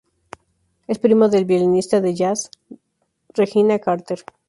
Es 0.87 0.97
primo 0.97 1.29
de 1.29 1.41
la 1.41 1.45
violinista 1.45 2.01
de 2.01 2.15
Jazz 2.15 2.49
Regina 3.35 3.77
Carter. 3.77 4.23